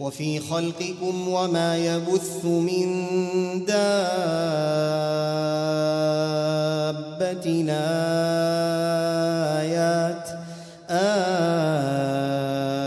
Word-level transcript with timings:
وفي 0.00 0.40
خلقكم 0.40 1.28
وما 1.28 1.76
يبث 1.76 2.44
من 2.44 3.06
دابة. 3.64 3.80
آيات 9.60 10.28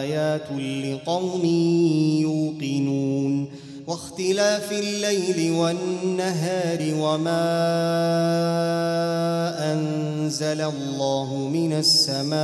آيات 0.00 0.50
لقوم 0.84 1.44
يوقنون. 2.20 3.46
واختلاف 3.86 4.72
الليل 4.72 5.52
والنهار 5.52 6.94
وما 6.98 7.42
أنزل 9.72 10.60
الله 10.60 11.48
من 11.52 11.72
السماء 11.72 12.40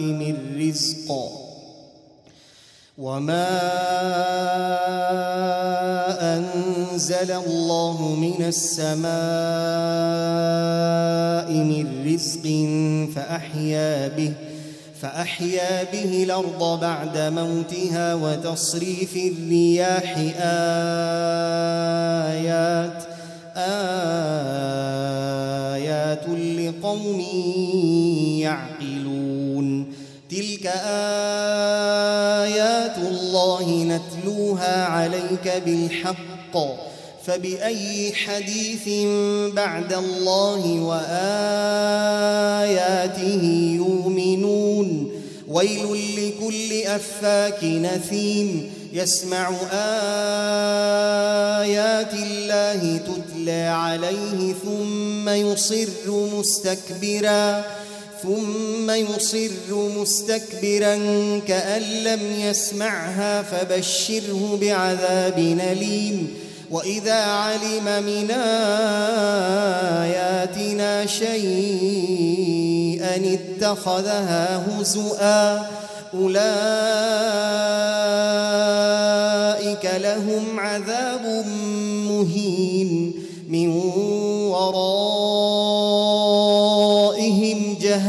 من 0.00 0.36
رزق. 0.68 1.45
وما 2.98 3.48
أنزل 6.36 7.32
الله 7.32 8.14
من 8.14 8.44
السماء 8.48 9.10
من 11.52 12.14
رزق 12.14 12.42
فأحيا 13.14 14.08
به 14.08 14.32
فأحيا 15.00 15.84
به 15.92 16.22
الأرض 16.24 16.80
بعد 16.80 17.18
موتها 17.18 18.14
وتصريف 18.14 19.16
الرياح 19.16 20.16
آيات 22.26 23.02
آيات 25.76 26.28
لقوم 26.28 27.20
يعقلون 28.40 29.92
تلك 30.30 30.66
آيات 30.66 31.75
نتلوها 33.88 34.84
عليك 34.84 35.62
بالحق. 35.66 36.56
فبأي 37.26 38.12
حديث 38.12 38.88
بعد 39.54 39.92
الله 39.92 40.80
وآياته 40.80 42.12
يؤمنون. 43.76 45.10
ويل 45.48 45.86
لكل 46.16 46.82
أفاك 46.82 47.64
نثيم 47.64 48.72
يسمع 48.92 49.48
آيات 51.60 52.14
الله 52.14 52.96
تتلى 52.96 53.62
عليه 53.62 54.54
ثم 54.64 55.28
يصر 55.28 55.88
مستكبراً. 56.08 57.75
ثم 58.22 58.90
يصر 58.90 59.88
مستكبرا 60.00 60.96
كأن 61.48 61.82
لم 61.82 62.20
يسمعها 62.40 63.42
فبشره 63.42 64.58
بعذاب 64.60 65.38
أليم. 65.72 66.34
وإذا 66.70 67.22
علم 67.24 67.84
من 68.06 68.30
آياتنا 70.00 71.06
شيئا 71.06 71.36
اتخذها 73.34 74.64
هزؤا 74.68 75.66
أولئك 76.14 76.36
لهم 80.02 80.60
عذاب 80.60 81.44
مهين. 82.10 83.12
من 83.48 83.68
ورائهم 83.68 84.95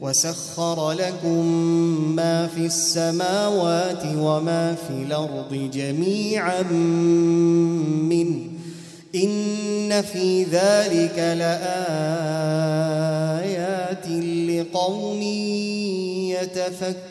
وسخر 0.00 0.92
لكم 0.92 1.46
ما 2.16 2.46
في 2.46 2.66
السماوات 2.66 4.02
وما 4.16 4.74
في 4.74 4.90
الأرض 5.06 5.70
جميعا 5.74 6.62
منه 8.02 8.40
إن 9.14 10.02
في 10.02 10.42
ذلك 10.44 11.18
لآيات 11.18 11.66
لقوم 14.48 15.22
يتفكرون 16.42 17.06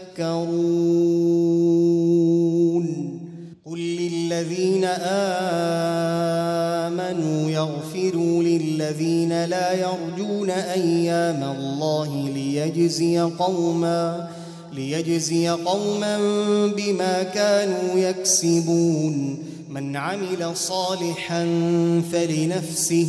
للذين 4.26 4.86
آمنوا 6.86 7.52
يغفروا 7.52 8.44
للذين 8.44 9.46
لا 9.46 9.74
يرجون 9.74 10.50
أيام 10.50 11.44
الله 11.44 12.30
ليجزي 12.30 13.20
قوما 13.20 14.28
ليجزي 14.74 15.50
قوما 15.50 16.18
بما 16.78 17.24
كانوا 17.24 18.00
يكسبون. 18.00 19.38
من 19.70 19.96
عمل 19.96 20.58
صالحا 20.58 21.44
فلنفسه 22.12 23.08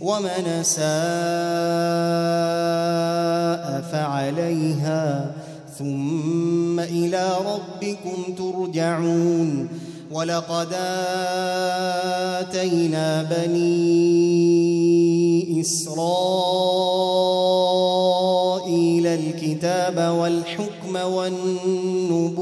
ومن 0.00 0.62
ساء 0.62 0.88
فعليها. 3.92 5.30
ثم 5.78 6.80
إلى 6.80 7.30
ربكم 7.46 8.34
ترجعون. 8.38 9.68
ولقد 10.12 10.68
آتينا 12.40 13.22
بني 13.22 14.38
إسرائيل 15.60 15.98
الكتاب 19.06 20.14
والحكم 20.18 20.96
والنبوءة 20.96 22.38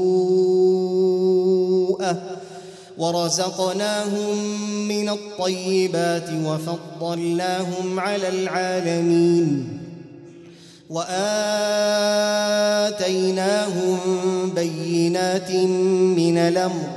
ورزقناهم 2.97 4.37
من 4.87 5.09
الطيبات 5.09 6.29
وفضلناهم 6.45 7.99
على 7.99 8.29
العالمين 8.29 9.79
وآتيناهم 10.89 11.29
بينات 14.55 15.51
من 16.17 16.37
الأمر 16.37 16.96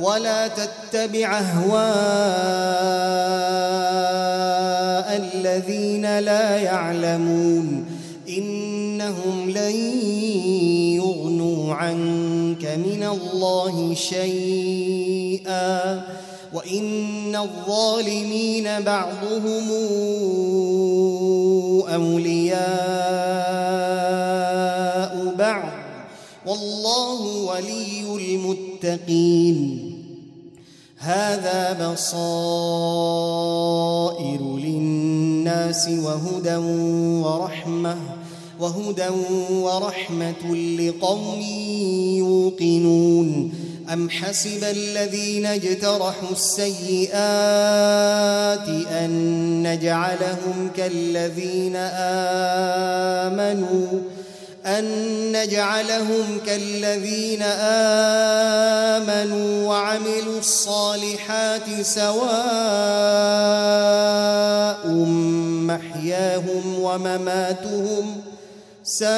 ولا 0.00 0.48
تتبع 0.48 1.38
أهواء 1.38 1.78
الذين 5.34 6.18
لا 6.18 6.56
يعلمون. 6.56 7.84
إنهم 8.28 9.50
لن 9.50 9.76
يغنوا 10.96 11.74
عنك 11.74 12.64
من 12.64 13.02
الله 13.02 13.94
شيئا. 13.94 16.02
وإن 16.54 17.36
الظالمين 17.36 18.80
بعضهم 18.80 19.70
أولياء 21.94 22.64
بعض. 25.38 25.72
والله 26.46 27.20
ولي 27.22 28.16
المتقين. 28.16 29.87
هذا 30.98 31.92
بصائر 31.92 32.58
للناس 34.42 35.88
وهدى 35.88 36.56
ورحمة 37.26 37.96
وهدى 38.60 39.08
ورحمة 39.50 40.54
لقوم 40.54 41.40
يوقنون. 42.18 43.52
أم 43.92 44.10
حسب 44.10 44.64
الذين 44.64 45.46
اجترحوا 45.46 46.32
السيئات 46.32 47.08
أن 48.88 49.62
نجعلهم 49.62 50.70
كالذين 50.76 51.76
آمنوا 53.26 53.86
أن 54.68 54.84
نجعلهم 55.32 56.40
كالذين 56.46 57.42
آمنوا 58.92 59.68
وعملوا 59.68 60.38
الصالحات 60.38 61.82
سواء 61.82 62.28
محياهم 65.66 66.78
ومماتهم 66.80 68.22
ساء 68.84 69.08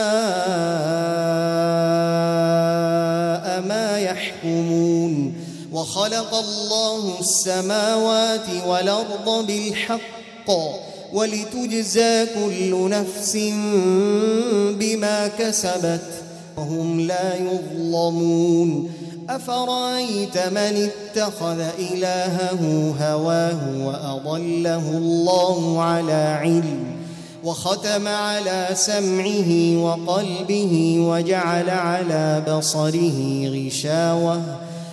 ما 3.69 3.99
يحكمون 4.01 5.35
وخلق 5.73 6.35
الله 6.35 7.21
السماوات 7.21 8.47
والأرض 8.67 9.47
بالحق 9.47 10.51
ولتجزى 11.13 12.27
كل 12.27 12.91
نفس 12.91 13.37
بما 14.79 15.29
كسبت 15.39 16.01
وهم 16.57 17.01
لا 17.01 17.35
يظلمون. 17.37 18.91
أفرأيت 19.31 20.39
من 20.39 20.91
اتخذ 20.91 21.61
إلهه 21.79 22.95
هواه 23.01 23.61
وأضله 23.87 24.91
الله 24.97 25.83
على 25.83 26.39
علم 26.41 26.85
وختم 27.45 28.09
على 28.09 28.69
سمعه 28.75 29.77
وقلبه 29.77 30.97
وجعل 31.01 31.71
على 31.71 32.43
بصره 32.49 33.49
غشاوة 33.49 34.43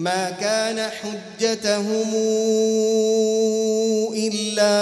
ما 0.00 0.30
كان 0.30 0.90
حجتهم 0.90 2.14
إلا 4.14 4.80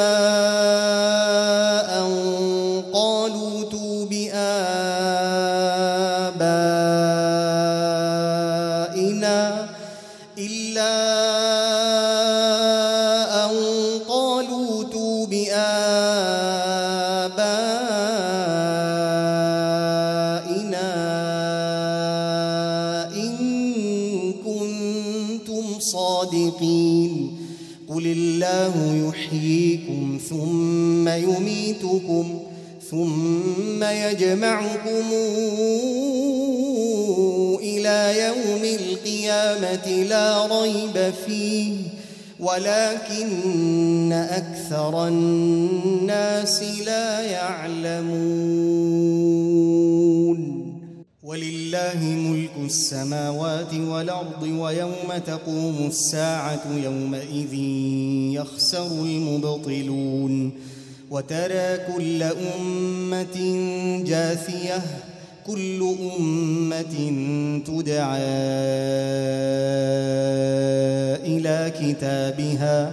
قل 27.88 28.06
الله 28.06 29.08
يحييكم 29.08 30.18
ثم 30.30 31.08
يميتكم 31.08 32.40
ثم 32.90 33.82
يجمعكم 33.82 35.04
إلى 37.60 38.14
يوم 38.26 38.64
القيامة 38.64 39.88
لا 39.88 40.46
ريب 40.46 41.14
فيه 41.26 41.72
ولكن 42.40 44.12
أكثر 44.12 45.08
الناس 45.08 46.62
لا 46.86 47.20
يعلمون 47.20 49.17
ولله 51.68 52.04
ملك 52.04 52.50
السماوات 52.64 53.74
والأرض 53.74 54.42
ويوم 54.42 55.18
تقوم 55.26 55.86
الساعة 55.88 56.62
يومئذ 56.84 57.54
يخسر 58.34 58.86
المبطلون 58.86 60.52
وترى 61.10 61.78
كل 61.94 62.22
أمة 62.22 63.36
جاثية 64.06 64.82
كل 65.46 65.94
أمة 66.18 66.94
تدعى 67.66 68.28
إلى 71.26 71.72
كتابها. 71.80 72.92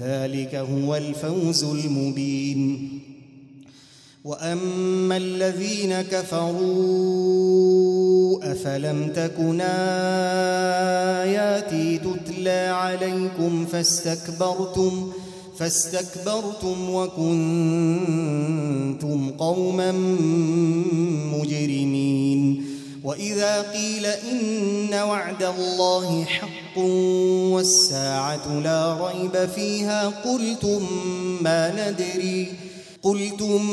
ذلك 0.00 0.54
هو 0.54 0.96
الفوز 0.96 1.64
المبين. 1.64 3.00
وأما 4.24 5.16
الذين 5.16 6.02
كفروا 6.02 7.34
أفلم 8.52 9.12
تكن 9.16 9.60
آياتي 11.20 11.98
تتلى 11.98 12.66
عليكم 12.68 13.66
فاستكبرتم 13.66 15.12
فاستكبرتم 15.58 16.90
وكنتم 16.90 17.20
قوما 19.30 19.92
مجرمين. 21.32 22.64
وإذا 23.04 23.62
قيل 23.62 24.06
إن 24.06 24.94
وعد 24.94 25.42
الله 25.42 26.26
حق 26.74 26.80
والساعة 27.52 28.60
لا 28.60 28.96
ريب 29.06 29.48
فيها. 29.54 30.12
قلتم 30.24 30.82
ما 31.40 31.70
ندري 31.70 32.48
قلتم 33.02 33.66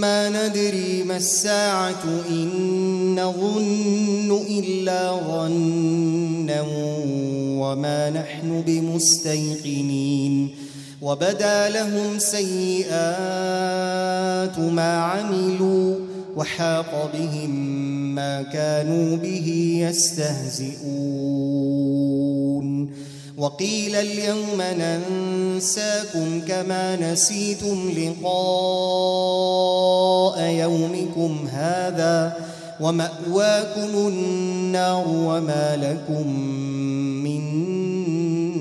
ما 0.00 0.28
ندري 0.28 1.02
ما 1.04 1.16
الساعة 1.16 2.04
إن 2.28 3.20
نظن 3.20 4.42
إلا 4.50 5.12
ظنا 5.12 6.64
وما 7.58 8.10
نحن 8.10 8.62
بمستيقنين. 8.66 10.54
وبدا 11.02 11.68
لهم 11.68 12.18
سيئات 12.18 12.98
ما 14.58 14.96
عملوا 14.96 15.94
وحاق 16.36 17.10
بهم 17.14 17.50
ما 18.14 18.42
كانوا 18.42 19.16
به 19.16 19.78
يستهزئون. 19.88 21.43
وقيل 23.38 23.96
اليوم 23.96 24.62
ننساكم 24.62 26.40
كما 26.48 26.96
نسيتم 26.96 27.90
لقاء 27.90 28.34
يومكم 30.40 31.48
هذا 31.52 32.36
ومأواكم 32.80 34.08
النار 34.08 35.04
وما 35.08 35.76
لكم 35.76 36.28
من 37.24 37.42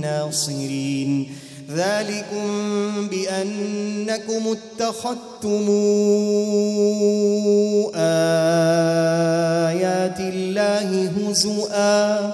ناصرين. 0.02 1.30
ذلكم 1.70 2.48
بأنكم 3.08 4.56
اتخذتم 4.80 5.70
آيات 9.74 10.20
الله 10.20 11.12
هزؤا 11.18 12.34